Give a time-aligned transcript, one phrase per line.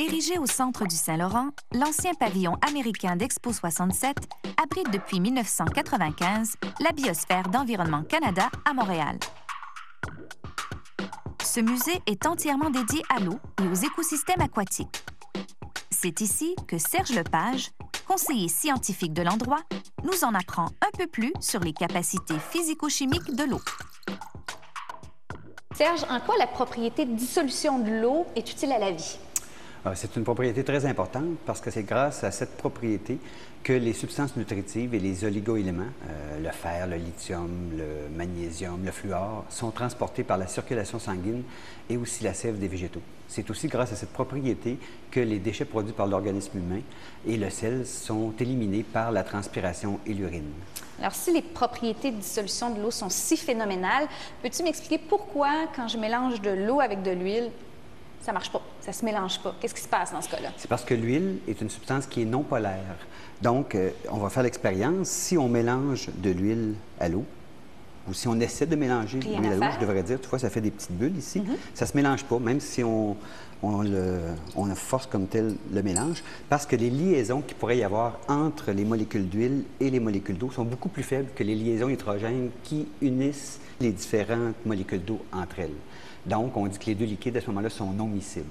[0.00, 4.16] Érigé au centre du Saint-Laurent, l'ancien pavillon américain d'Expo 67
[4.56, 9.18] abrite depuis 1995 la biosphère d'Environnement Canada à Montréal.
[11.44, 15.04] Ce musée est entièrement dédié à l'eau et aux écosystèmes aquatiques.
[15.90, 17.70] C'est ici que Serge Lepage,
[18.08, 19.60] conseiller scientifique de l'endroit,
[20.02, 23.60] nous en apprend un peu plus sur les capacités physico-chimiques de l'eau.
[25.74, 29.18] Serge, en quoi la propriété de dissolution de l'eau est utile à la vie?
[29.82, 33.18] Ah, c'est une propriété très importante parce que c'est grâce à cette propriété
[33.62, 38.90] que les substances nutritives et les oligoéléments, euh, le fer, le lithium, le magnésium, le
[38.90, 41.44] fluor, sont transportés par la circulation sanguine
[41.88, 43.00] et aussi la sève des végétaux.
[43.26, 44.78] C'est aussi grâce à cette propriété
[45.10, 46.82] que les déchets produits par l'organisme humain
[47.26, 50.52] et le sel sont éliminés par la transpiration et l'urine.
[50.98, 54.08] Alors, si les propriétés de dissolution de l'eau sont si phénoménales,
[54.42, 57.50] peux-tu m'expliquer pourquoi, quand je mélange de l'eau avec de l'huile,
[58.20, 59.54] ça marche pas, ça se mélange pas.
[59.60, 60.50] Qu'est-ce qui se passe dans ce cas-là?
[60.56, 62.96] C'est parce que l'huile est une substance qui est non polaire.
[63.42, 65.08] Donc, euh, on va faire l'expérience.
[65.08, 67.24] Si on mélange de l'huile à l'eau,
[68.08, 70.50] ou si on essaie de mélanger l'huile à l'eau, je devrais dire, tu vois, ça
[70.50, 71.38] fait des petites bulles ici.
[71.38, 71.56] Ça mm-hmm.
[71.74, 73.16] Ça se mélange pas, même si on,
[73.62, 74.20] on, le,
[74.56, 78.72] on force comme tel le mélange, parce que les liaisons qu'il pourrait y avoir entre
[78.72, 82.50] les molécules d'huile et les molécules d'eau sont beaucoup plus faibles que les liaisons hydrogènes
[82.62, 85.70] qui unissent les différentes molécules d'eau entre elles.
[86.26, 88.46] Donc, on dit que les deux liquides, à ce moment-là, sont non miscibles.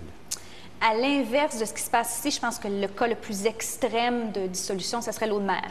[0.82, 3.46] À l'inverse de ce qui se passe ici, je pense que le cas le plus
[3.46, 5.70] extrême de dissolution, ce serait l'eau de mer.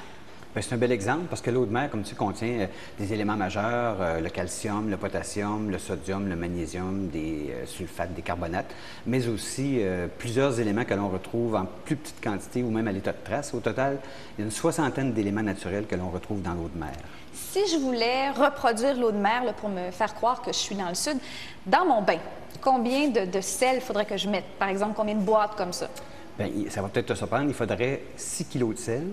[0.58, 2.66] Ben, c'est un bel exemple parce que l'eau de mer, comme tu contient euh,
[2.98, 8.12] des éléments majeurs, euh, le calcium, le potassium, le sodium, le magnésium, des euh, sulfates,
[8.12, 8.74] des carbonates,
[9.06, 9.80] mais aussi
[10.18, 13.54] plusieurs éléments que l'on retrouve en plus petite quantité ou même à l'état de trace.
[13.54, 14.00] Au total,
[14.36, 16.96] il y a une soixantaine d'éléments naturels que l'on retrouve dans l'eau de mer.
[17.32, 20.88] Si je voulais reproduire l'eau de mer pour me faire croire que je suis dans
[20.88, 21.18] le sud,
[21.66, 22.18] dans mon bain,
[22.60, 24.58] combien de, sel faudrait que je mette?
[24.58, 25.88] Par exemple, combien de boîtes comme ça?
[26.36, 27.44] Bien, ça va peut-être te surprendre.
[27.46, 29.06] Il faudrait 6 kilos de sel.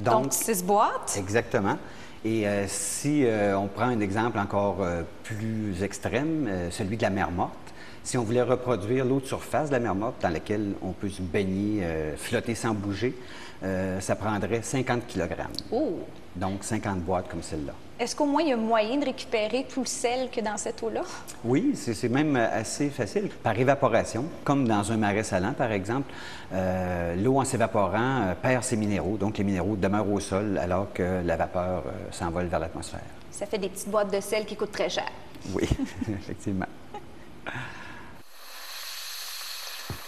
[0.00, 1.16] Donc, 6 boîtes?
[1.18, 1.76] Exactement.
[2.24, 7.10] Et euh, si euh, on prend un exemple encore euh, plus extrême, celui de la
[7.10, 7.54] mer morte,
[8.02, 11.08] si on voulait reproduire l'eau de surface de la mer morte dans laquelle on peut
[11.08, 11.84] se baigner,
[12.16, 13.14] flotter sans bouger,
[13.62, 15.34] ça prendrait 50 kg.
[15.70, 15.98] Oh!
[16.36, 17.72] Donc 50 boîtes comme celle-là.
[17.98, 20.82] Est-ce qu'au moins il y a moyen de récupérer tout le sel que dans cette
[20.82, 21.02] eau-là?
[21.44, 23.28] Oui, c'est même assez facile.
[23.28, 26.10] Par évaporation, comme dans un marais salant, par exemple,
[26.54, 29.18] euh, l'eau en s'évaporant euh, perd ses minéraux.
[29.18, 33.00] Donc les minéraux demeurent au sol alors que la vapeur euh, s'envole vers l'atmosphère.
[33.30, 35.10] Ça fait des petites boîtes de sel qui coûtent très cher.
[35.52, 35.68] Oui,
[36.08, 36.66] effectivement.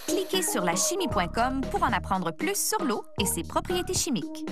[0.07, 4.47] Cliquez sur la chimie.com pour en apprendre plus sur l'eau et ses propriétés chimiques.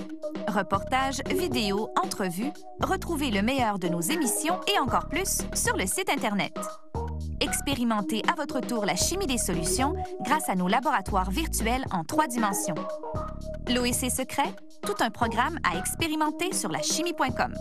[0.51, 2.51] Reportages, vidéos, entrevues,
[2.81, 6.53] retrouvez le meilleur de nos émissions et encore plus sur le site Internet.
[7.39, 9.93] Expérimentez à votre tour la chimie des solutions
[10.25, 12.75] grâce à nos laboratoires virtuels en trois dimensions.
[13.73, 17.55] L'eau et ses secrets, tout un programme à expérimenter sur la chimie.com.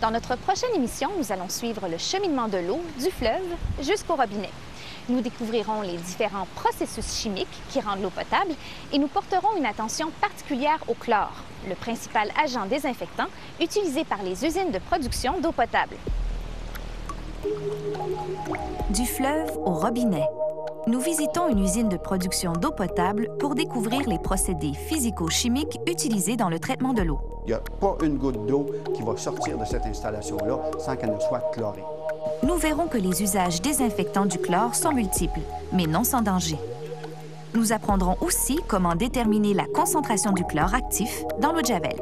[0.00, 4.50] Dans notre prochaine émission, nous allons suivre le cheminement de l'eau du fleuve jusqu'au robinet.
[5.08, 8.52] Nous découvrirons les différents processus chimiques qui rendent l'eau potable
[8.92, 11.34] et nous porterons une attention particulière au chlore,
[11.68, 13.26] le principal agent désinfectant
[13.60, 15.96] utilisé par les usines de production d'eau potable.
[18.90, 20.24] Du fleuve au robinet.
[20.86, 26.48] Nous visitons une usine de production d'eau potable pour découvrir les procédés physico-chimiques utilisés dans
[26.48, 27.18] le traitement de l'eau.
[27.46, 31.14] Il n'y a pas une goutte d'eau qui va sortir de cette installation-là sans qu'elle
[31.14, 31.84] ne soit chlorée
[32.42, 35.40] nous verrons que les usages désinfectants du chlore sont multiples,
[35.72, 36.58] mais non sans danger.
[37.54, 41.96] Nous apprendrons aussi comment déterminer la concentration du chlore actif dans l'eau de Javel.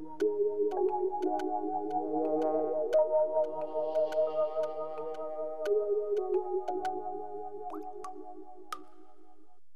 [0.00, 0.31] whoa, whoa.